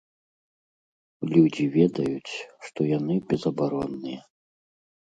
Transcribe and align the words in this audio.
Людзі 1.35 1.63
ведаюць, 1.77 2.33
што 2.69 2.79
яны 2.97 3.13
безабаронныя. 3.31 4.21